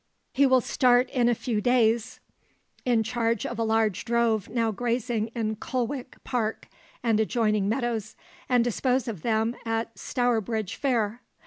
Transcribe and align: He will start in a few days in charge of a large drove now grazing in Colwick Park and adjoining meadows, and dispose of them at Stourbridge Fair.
He 0.33 0.47
will 0.47 0.61
start 0.61 1.11
in 1.11 1.29
a 1.29 1.35
few 1.35 1.61
days 1.61 2.19
in 2.85 3.03
charge 3.03 3.45
of 3.45 3.59
a 3.59 3.63
large 3.63 4.03
drove 4.03 4.49
now 4.49 4.71
grazing 4.71 5.27
in 5.35 5.57
Colwick 5.57 6.15
Park 6.23 6.67
and 7.03 7.19
adjoining 7.19 7.69
meadows, 7.69 8.15
and 8.49 8.63
dispose 8.63 9.07
of 9.07 9.21
them 9.21 9.55
at 9.63 9.95
Stourbridge 9.99 10.75
Fair. 10.75 11.21